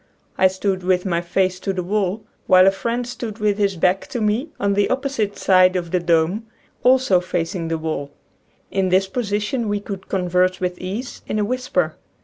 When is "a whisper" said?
11.37-11.97